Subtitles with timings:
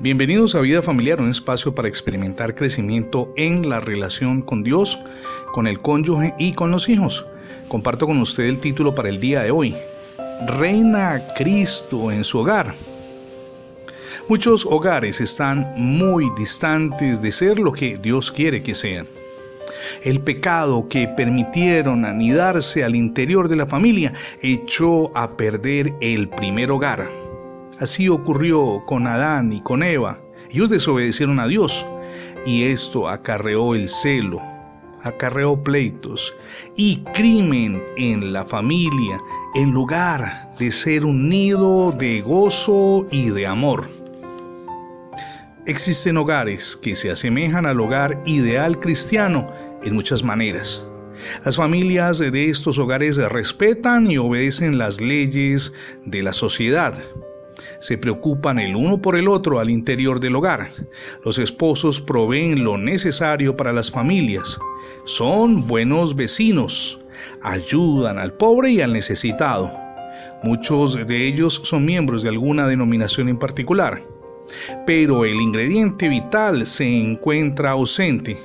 [0.00, 4.98] Bienvenidos a Vida Familiar, un espacio para experimentar crecimiento en la relación con Dios,
[5.52, 7.24] con el cónyuge y con los hijos.
[7.68, 9.76] Comparto con usted el título para el día de hoy.
[10.46, 12.74] Reina Cristo en su hogar.
[14.28, 19.06] Muchos hogares están muy distantes de ser lo que Dios quiere que sean.
[20.02, 26.72] El pecado que permitieron anidarse al interior de la familia echó a perder el primer
[26.72, 27.21] hogar
[27.82, 30.20] Así ocurrió con Adán y con Eva.
[30.52, 31.84] Ellos desobedecieron a Dios
[32.46, 34.40] y esto acarreó el celo,
[35.00, 36.32] acarreó pleitos
[36.76, 39.20] y crimen en la familia
[39.56, 43.88] en lugar de ser un nido de gozo y de amor.
[45.66, 49.48] Existen hogares que se asemejan al hogar ideal cristiano
[49.82, 50.86] en muchas maneras.
[51.44, 55.72] Las familias de estos hogares respetan y obedecen las leyes
[56.04, 57.02] de la sociedad,
[57.82, 60.70] se preocupan el uno por el otro al interior del hogar.
[61.24, 64.56] Los esposos proveen lo necesario para las familias.
[65.04, 67.00] Son buenos vecinos.
[67.42, 69.68] Ayudan al pobre y al necesitado.
[70.44, 74.00] Muchos de ellos son miembros de alguna denominación en particular.
[74.86, 78.36] Pero el ingrediente vital se encuentra ausente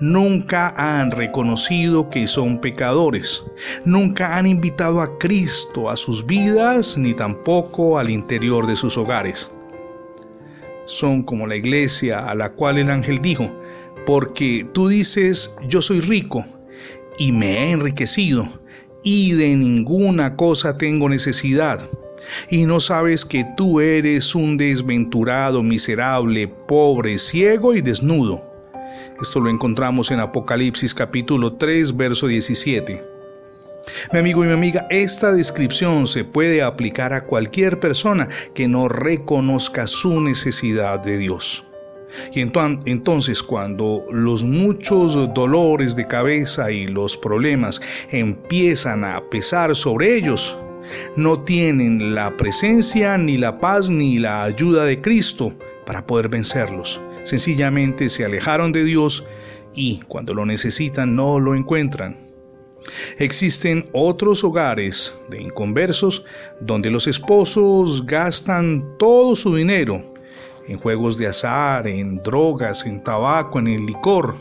[0.00, 3.44] nunca han reconocido que son pecadores,
[3.84, 9.50] nunca han invitado a Cristo a sus vidas ni tampoco al interior de sus hogares.
[10.86, 13.50] Son como la iglesia a la cual el ángel dijo,
[14.06, 16.44] porque tú dices, yo soy rico
[17.18, 18.46] y me he enriquecido
[19.02, 21.88] y de ninguna cosa tengo necesidad.
[22.50, 28.55] Y no sabes que tú eres un desventurado, miserable, pobre, ciego y desnudo.
[29.20, 33.02] Esto lo encontramos en Apocalipsis capítulo 3, verso 17.
[34.12, 38.88] Mi amigo y mi amiga, esta descripción se puede aplicar a cualquier persona que no
[38.88, 41.64] reconozca su necesidad de Dios.
[42.34, 47.80] Y entonces cuando los muchos dolores de cabeza y los problemas
[48.10, 50.58] empiezan a pesar sobre ellos,
[51.16, 55.54] no tienen la presencia, ni la paz, ni la ayuda de Cristo
[55.86, 57.00] para poder vencerlos.
[57.26, 59.26] Sencillamente se alejaron de Dios
[59.74, 62.16] y cuando lo necesitan no lo encuentran.
[63.18, 66.24] Existen otros hogares de inconversos
[66.60, 70.00] donde los esposos gastan todo su dinero
[70.68, 74.36] en juegos de azar, en drogas, en tabaco, en el licor.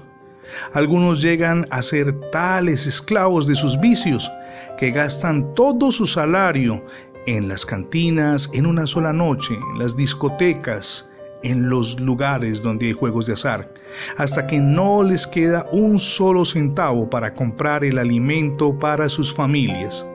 [0.73, 4.31] Algunos llegan a ser tales esclavos de sus vicios
[4.77, 6.85] que gastan todo su salario
[7.25, 11.09] en las cantinas, en una sola noche, en las discotecas,
[11.45, 13.71] en los lugares donde hay juegos de azar,
[14.17, 20.05] hasta que no les queda un solo centavo para comprar el alimento para sus familias.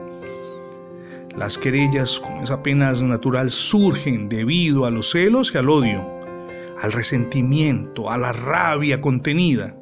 [1.37, 6.05] Las querellas, como es apenas natural, surgen debido a los celos y al odio,
[6.81, 9.73] al resentimiento, a la rabia contenida.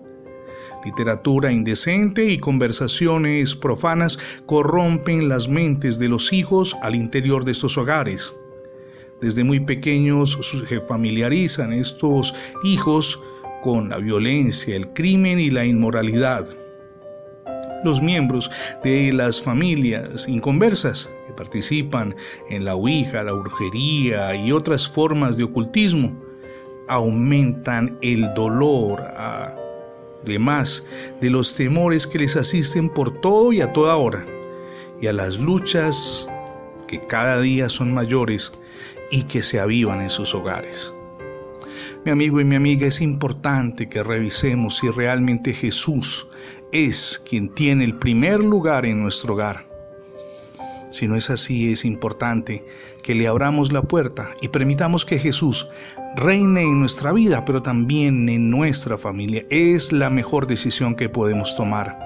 [0.86, 7.78] Literatura indecente y conversaciones profanas corrompen las mentes de los hijos al interior de estos
[7.78, 8.34] hogares.
[9.22, 10.38] Desde muy pequeños
[10.70, 13.20] se familiarizan estos hijos
[13.62, 16.48] con la violencia, el crimen y la inmoralidad.
[17.84, 18.50] Los miembros
[18.82, 22.16] de las familias inconversas que participan
[22.50, 26.18] en la ouija, la brujería y otras formas de ocultismo
[26.88, 29.02] aumentan el dolor,
[30.24, 30.86] además
[31.20, 34.26] de los temores que les asisten por todo y a toda hora,
[35.02, 36.28] y a las luchas
[36.88, 38.52] que cada día son mayores
[39.12, 40.94] y que se avivan en sus hogares.
[42.06, 46.30] Mi amigo y mi amiga, es importante que revisemos si realmente Jesús
[46.72, 49.66] es quien tiene el primer lugar en nuestro hogar.
[50.92, 52.66] Si no es así, es importante
[53.04, 55.70] que le abramos la puerta y permitamos que Jesús
[56.16, 59.46] reine en nuestra vida, pero también en nuestra familia.
[59.50, 62.00] Es la mejor decisión que podemos tomar.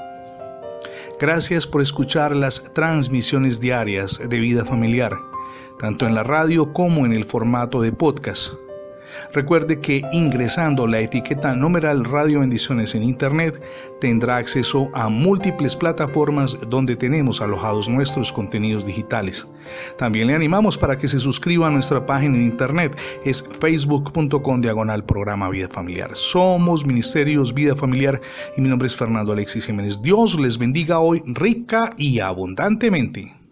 [1.20, 5.33] Gracias por escuchar las transmisiones diarias de vida familiar
[5.80, 8.54] tanto en la radio como en el formato de podcast.
[9.34, 13.62] Recuerde que ingresando la etiqueta numeral Radio Bendiciones en Internet
[14.00, 19.48] tendrá acceso a múltiples plataformas donde tenemos alojados nuestros contenidos digitales.
[19.98, 25.06] También le animamos para que se suscriba a nuestra página en Internet, es facebook.com diagonal
[25.06, 26.12] programa Vida Familiar.
[26.16, 28.20] Somos Ministerios Vida Familiar
[28.58, 30.02] y mi nombre es Fernando Alexis Jiménez.
[30.02, 33.43] Dios les bendiga hoy rica y abundantemente.